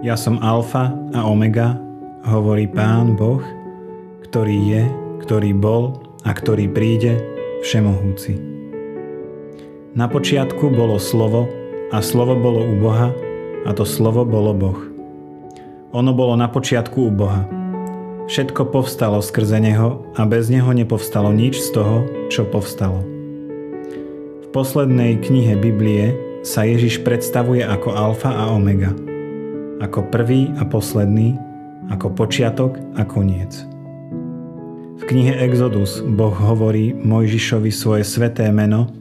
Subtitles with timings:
[0.00, 1.76] Ja som alfa a omega,
[2.24, 3.44] hovorí Pán Boh,
[4.24, 4.82] ktorý je,
[5.20, 7.20] ktorý bol a ktorý príde,
[7.60, 8.40] všemohúci.
[9.92, 11.52] Na počiatku bolo slovo
[11.92, 13.12] a slovo bolo u Boha
[13.68, 14.80] a to slovo bolo Boh.
[15.92, 17.44] Ono bolo na počiatku u Boha.
[18.24, 23.04] Všetko povstalo skrze Neho a bez Neho nepovstalo nič z toho, čo povstalo.
[24.40, 29.09] V poslednej knihe Biblie sa Ježiš predstavuje ako alfa a omega.
[29.80, 31.40] Ako prvý a posledný,
[31.88, 33.64] ako počiatok a koniec.
[35.00, 38.92] V knihe Exodus Boh hovorí Mojžišovi svoje sveté meno,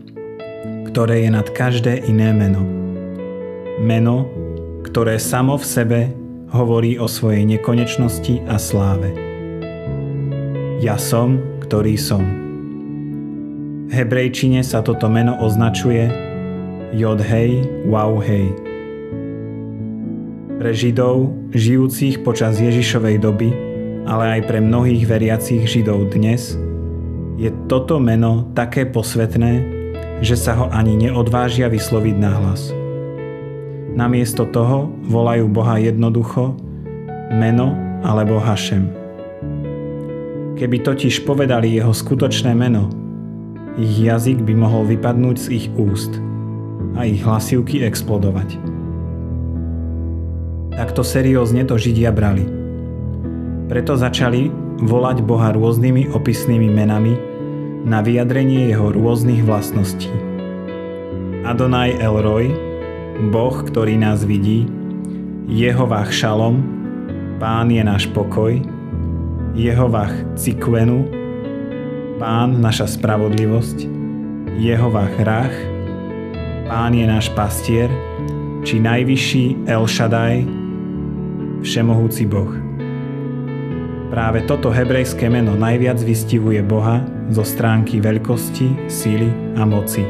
[0.87, 2.63] ktoré je nad každé iné meno.
[3.83, 4.23] Meno,
[4.87, 5.99] ktoré samo v sebe
[6.55, 9.11] hovorí o svojej nekonečnosti a sláve.
[10.79, 12.23] Ja som, ktorý som.
[13.85, 16.07] V hebrejčine sa toto meno označuje
[16.95, 18.68] Jod hej, wow hej.
[20.59, 23.47] Pre Židov, žijúcich počas Ježišovej doby,
[24.03, 26.59] ale aj pre mnohých veriacich Židov dnes,
[27.39, 29.63] je toto meno také posvetné,
[30.19, 32.75] že sa ho ani neodvážia vysloviť nahlas.
[33.95, 36.59] Namiesto toho volajú Boha jednoducho
[37.31, 37.71] meno
[38.03, 38.91] alebo Hašem.
[40.59, 42.91] Keby totiž povedali jeho skutočné meno,
[43.79, 46.19] ich jazyk by mohol vypadnúť z ich úst
[46.99, 48.68] a ich hlasivky explodovať.
[50.73, 52.45] Takto seriózne to Židia brali.
[53.69, 54.49] Preto začali
[54.81, 57.13] volať Boha rôznymi opisnými menami
[57.85, 60.09] na vyjadrenie jeho rôznych vlastností.
[61.45, 62.69] Adonai Elroy
[63.27, 64.63] Boh, ktorý nás vidí,
[65.51, 66.63] Jehovah Šalom,
[67.39, 68.55] Pán je náš pokoj,
[69.55, 71.03] Jehovah Cikvenu,
[72.15, 73.87] Pán naša spravodlivosť,
[74.55, 75.55] Jehovah Rach,
[76.67, 77.91] Pán je náš pastier,
[78.63, 80.58] či najvyšší El Shaddai,
[81.59, 82.51] Všemohúci Boh.
[84.09, 90.01] Práve toto hebrejské meno najviac vystivuje Boha zo stránky veľkosti, síly a moci.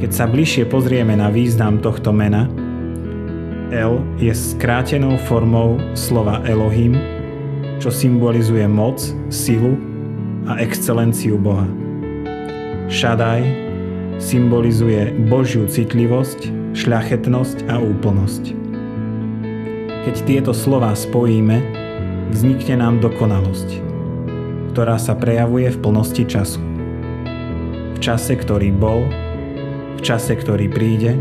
[0.00, 2.48] Keď sa bližšie pozrieme na význam tohto mena,
[3.70, 6.98] El je skrátenou formou slova Elohim,
[7.78, 8.98] čo symbolizuje moc,
[9.30, 9.78] silu
[10.48, 11.68] a excelenciu Boha.
[12.90, 13.46] Shaddai
[14.18, 18.59] symbolizuje Božiu citlivosť, šľachetnosť a úplnosť.
[20.00, 21.60] Keď tieto slova spojíme,
[22.32, 23.84] vznikne nám dokonalosť,
[24.72, 26.56] ktorá sa prejavuje v plnosti času.
[27.92, 29.04] V čase, ktorý bol,
[29.96, 31.20] v čase, ktorý príde,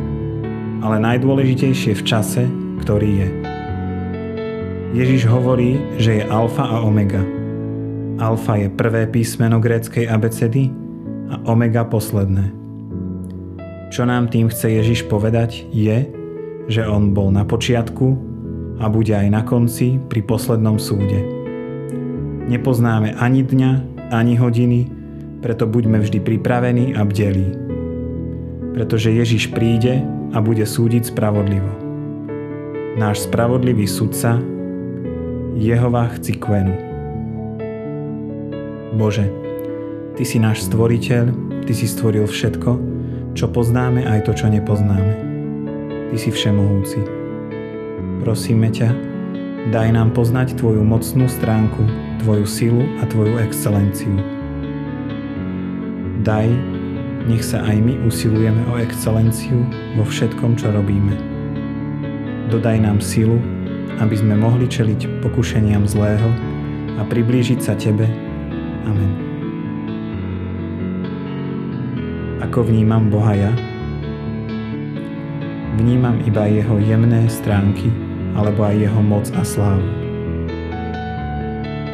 [0.79, 2.47] ale najdôležitejšie v čase,
[2.79, 3.29] ktorý je.
[4.95, 7.19] Ježiš hovorí, že je alfa a omega.
[8.16, 10.72] Alfa je prvé písmeno gréckej abecedy
[11.28, 12.56] a omega posledné.
[13.91, 16.07] Čo nám tým chce Ježiš povedať je,
[16.72, 18.28] že on bol na počiatku
[18.79, 21.19] a bude aj na konci pri poslednom súde.
[22.50, 23.72] Nepoznáme ani dňa,
[24.09, 24.90] ani hodiny,
[25.44, 27.69] preto buďme vždy pripravení a bdelí
[28.79, 30.00] pretože Ježiš príde
[30.31, 31.68] a bude súdiť spravodlivo.
[32.95, 34.39] Náš spravodlivý sudca,
[35.59, 36.75] Jehova Cikvenu.
[38.95, 39.28] Bože,
[40.16, 41.25] Ty si náš stvoriteľ,
[41.68, 42.72] Ty si stvoril všetko,
[43.35, 45.13] čo poznáme aj to, čo nepoznáme.
[46.07, 47.19] Ty si všemohúci.
[48.19, 48.91] Prosíme ťa,
[49.72, 51.88] daj nám poznať Tvoju mocnú stránku,
[52.19, 54.12] Tvoju silu a Tvoju excelenciu.
[56.28, 56.52] Daj,
[57.31, 59.63] nech sa aj my usilujeme o excelenciu
[59.96, 61.16] vo všetkom, čo robíme.
[62.52, 63.40] Dodaj nám silu,
[64.03, 66.28] aby sme mohli čeliť pokušeniam zlého
[67.00, 68.03] a priblížiť sa Tebe.
[68.84, 69.12] Amen.
[72.44, 73.69] Ako vnímam Boha ja?
[75.79, 77.88] Vnímam iba Jeho jemné stránky
[78.35, 79.88] alebo aj Jeho moc a slávu.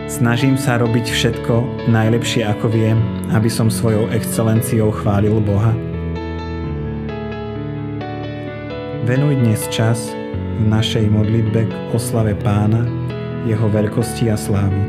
[0.09, 2.97] Snažím sa robiť všetko najlepšie ako viem,
[3.29, 5.69] aby som svojou excelenciou chválil Boha.
[9.05, 10.09] Venuj dnes čas
[10.57, 12.89] v našej modlitbe k oslave Pána,
[13.45, 14.81] Jeho veľkosti a slávy.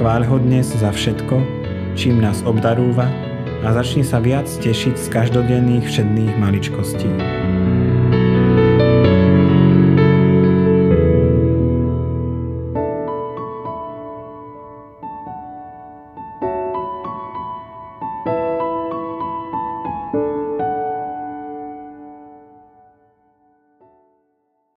[0.00, 1.44] Chváľ ho dnes za všetko,
[1.92, 3.04] čím nás obdarúva
[3.66, 7.10] a začni sa viac tešiť z každodenných všedných maličkostí.